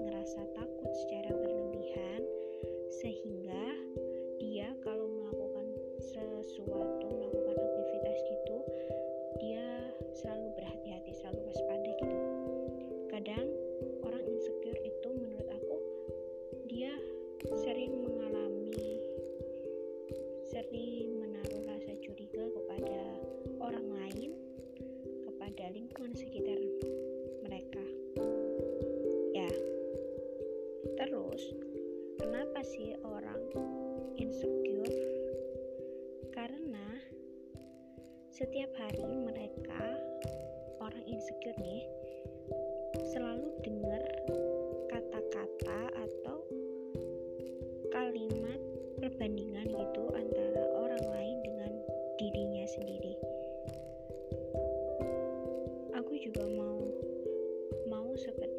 [0.00, 2.24] Ngerasa takut secara berlebihan,
[2.88, 3.43] sehingga
[38.34, 39.94] setiap hari mereka
[40.82, 41.86] orang insecure nih
[43.14, 44.02] selalu dengar
[44.90, 46.42] kata-kata atau
[47.94, 48.58] kalimat
[48.98, 51.72] perbandingan gitu antara orang lain dengan
[52.18, 53.14] dirinya sendiri.
[56.24, 56.80] Juga mau
[57.84, 58.53] mau seperti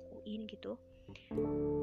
[0.00, 0.80] lakuin gitu.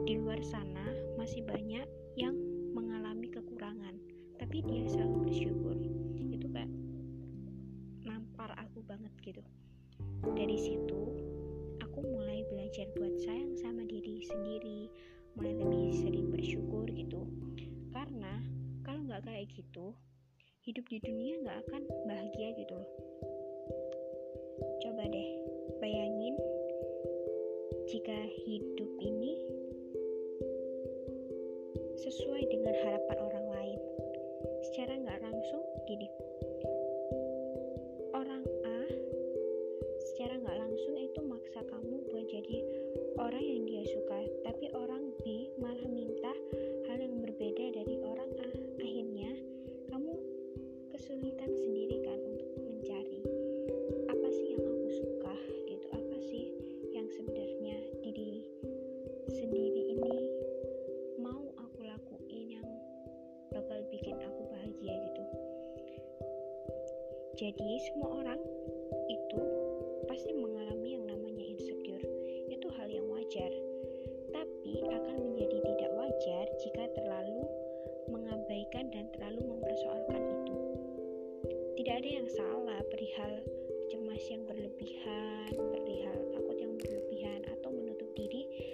[0.07, 0.85] Di luar sana
[1.19, 1.85] masih banyak
[2.17, 2.33] yang
[2.73, 3.93] mengalami kekurangan
[4.41, 5.77] tapi dia selalu bersyukur.
[6.33, 6.71] Itu kayak
[8.05, 9.43] nampar aku banget gitu.
[10.25, 11.01] Dari situ
[11.81, 14.89] aku mulai belajar buat sayang sama diri sendiri
[15.37, 17.29] mulai lebih sering bersyukur gitu.
[17.93, 18.41] Karena
[18.81, 19.93] kalau nggak kayak gitu
[20.65, 22.77] hidup di dunia nggak akan bahagia gitu.
[24.57, 25.29] Loh coba deh
[25.77, 26.33] bayangin
[27.87, 29.39] jika hidup ini
[31.95, 33.79] sesuai dengan harapan orang lain.
[34.67, 36.11] Secara nggak langsung gini
[59.29, 60.15] sendiri ini
[61.19, 62.67] mau aku lakuin yang
[63.51, 65.23] bakal bikin aku bahagia gitu.
[67.37, 68.41] Jadi semua orang
[69.07, 69.43] itu
[70.09, 72.07] pasti mengalami yang namanya insecure
[72.77, 73.51] hal yang wajar,
[74.31, 77.43] tapi akan menjadi tidak wajar jika terlalu
[78.07, 80.55] mengabaikan dan terlalu mempersoalkan itu.
[81.75, 83.43] Tidak ada yang salah perihal
[83.91, 88.66] cemas yang berlebihan, perihal takut yang berlebihan, atau menutup diri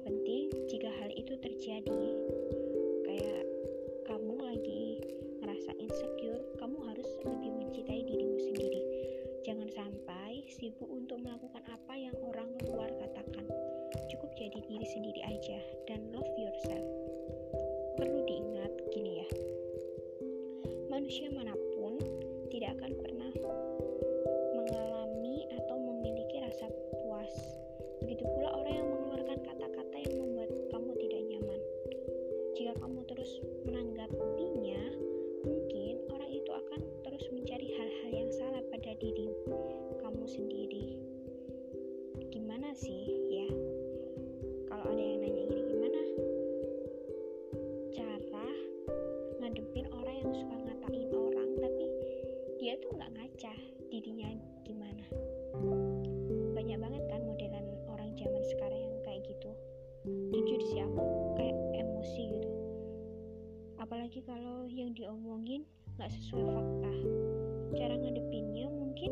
[0.00, 2.00] Yang terpenting, jika hal itu terjadi,
[3.04, 3.44] kayak
[4.08, 4.96] kamu lagi
[5.44, 8.80] ngerasa insecure, kamu harus lebih mencintai dirimu sendiri.
[9.44, 13.44] Jangan sampai sibuk untuk melakukan apa yang orang luar katakan.
[14.08, 15.60] Cukup jadi diri sendiri aja
[49.50, 51.86] ngadepin orang yang suka ngatain orang tapi
[52.62, 53.54] dia tuh nggak ngaca
[53.90, 54.30] dirinya
[54.62, 55.02] gimana.
[56.54, 59.50] Banyak banget kan modelan orang zaman sekarang yang kayak gitu.
[60.06, 61.02] Jujur sih aku
[61.34, 62.50] kayak emosi gitu.
[63.82, 65.66] Apalagi kalau yang diomongin
[65.98, 66.94] nggak sesuai fakta.
[67.74, 69.10] Cara ngadepinnya mungkin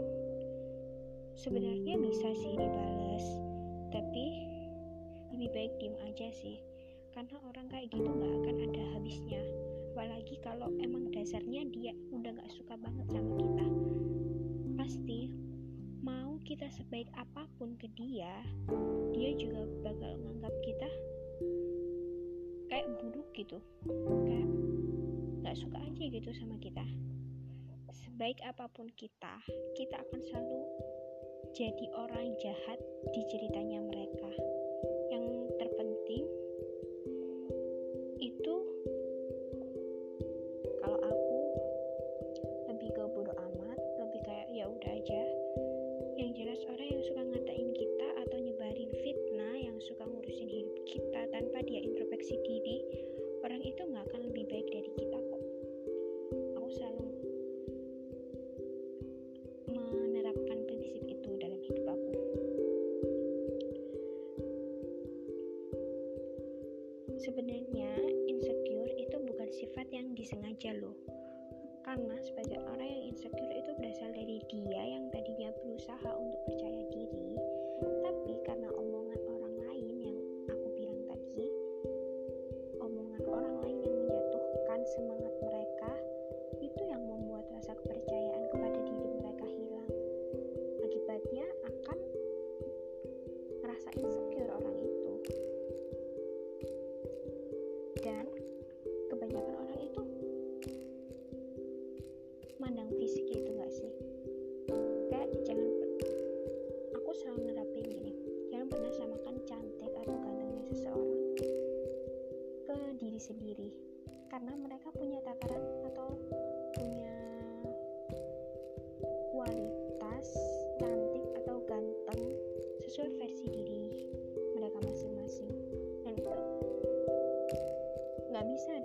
[1.35, 3.27] sebenarnya bisa sih dibalas
[3.91, 4.47] tapi
[5.35, 6.63] lebih baik diem aja sih.
[7.11, 9.43] Karena orang kayak gitu nggak akan ada habisnya
[9.99, 13.67] apalagi kalau emang dasarnya dia udah nggak suka banget sama kita.
[14.79, 15.35] Pasti
[16.07, 18.31] mau kita sebaik apa pun ke dia
[19.11, 20.87] dia juga bakal nganggap kita
[22.71, 23.59] kayak buruk gitu.
[24.23, 24.47] Kayak
[25.43, 26.87] nggak suka aja gitu sama kita.
[27.91, 29.43] Sebaik apa pun kita
[29.75, 30.63] kita akan selalu
[31.59, 32.79] jadi orang jahat
[33.11, 34.31] di ceritanya mereka
[67.19, 67.93] sebenarnya
[68.31, 70.95] insecure itu bukan sifat yang disengaja loh.
[71.83, 77.39] Karena sebagai orang yang insecure itu berasal dari dia yang tadinya berusaha untuk percaya diri
[78.29, 79.21] tapi karena omongan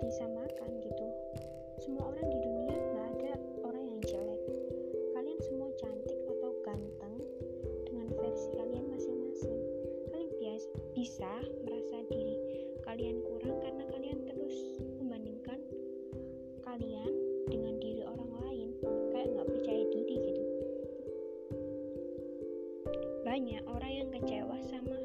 [0.04, 1.06] disamakan gitu.
[1.80, 3.32] Semua orang di dunia nggak ada
[3.64, 4.42] orang yang jelek.
[5.16, 7.16] Kalian semua cantik atau ganteng
[7.88, 9.60] dengan versi kalian masing-masing.
[10.12, 11.32] Kalian biasa bisa
[11.64, 12.36] merasa diri
[12.84, 14.56] kalian kurang karena kalian terus
[15.00, 15.60] membandingkan
[16.68, 17.12] kalian
[17.48, 18.68] dengan diri orang lain.
[19.12, 20.44] Kayak nggak percaya diri gitu.
[23.24, 25.03] Banyak orang yang kecewa sama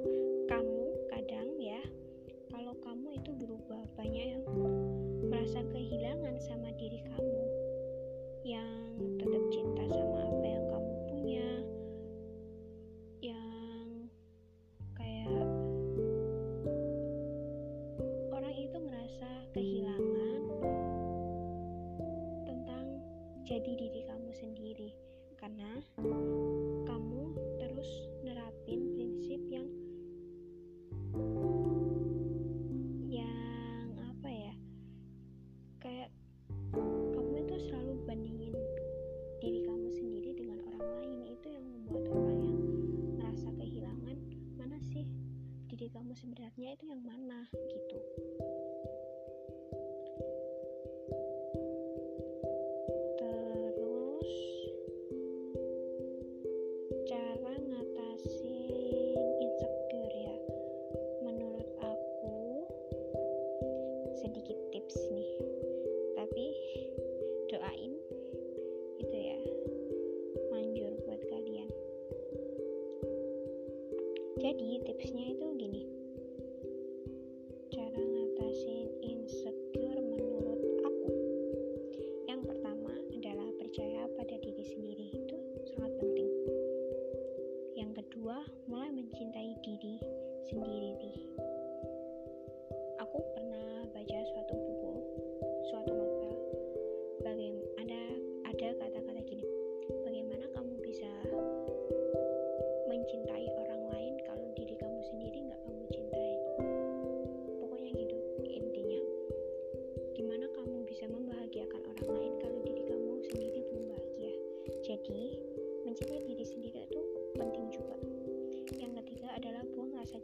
[46.49, 47.97] sebenarnya itu yang mana gitu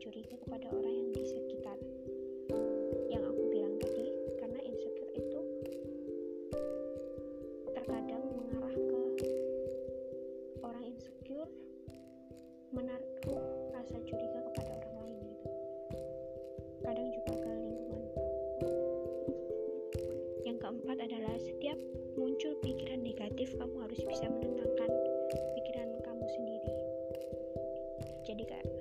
[0.06, 1.78] curiga kepada orang yang di sekitar.
[3.10, 4.06] Yang aku bilang tadi
[4.38, 5.40] karena insecure itu
[7.74, 9.02] terkadang mengarah ke
[10.62, 11.50] orang insecure
[12.70, 13.42] menaruh
[13.74, 15.50] rasa curiga kepada orang lain gitu.
[16.86, 18.04] Kadang juga ke lingkungan.
[20.46, 21.82] Yang keempat adalah setiap
[22.14, 24.92] muncul pikiran negatif kamu harus bisa menenangkan
[25.58, 26.74] pikiran kamu sendiri.
[28.22, 28.75] Jadi kayak